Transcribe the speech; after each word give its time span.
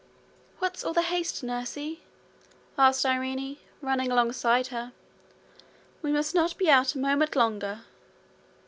'What's 0.57 0.83
all 0.83 0.93
the 0.93 1.03
haste, 1.03 1.43
nursie?' 1.43 1.99
asked 2.75 3.05
Irene, 3.05 3.57
running 3.83 4.11
alongside 4.11 4.65
of 4.65 4.71
her. 4.71 4.93
'We 6.01 6.13
must 6.13 6.33
not 6.33 6.57
be 6.57 6.71
out 6.71 6.95
a 6.95 6.97
moment 6.97 7.35
longer.' 7.35 7.81